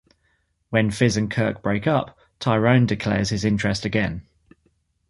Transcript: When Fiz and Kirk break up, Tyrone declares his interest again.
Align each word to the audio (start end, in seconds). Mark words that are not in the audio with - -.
When 0.71 0.89
Fiz 0.89 1.15
and 1.15 1.29
Kirk 1.29 1.61
break 1.61 1.85
up, 1.85 2.17
Tyrone 2.39 2.87
declares 2.87 3.29
his 3.29 3.45
interest 3.45 3.85
again. 3.85 4.25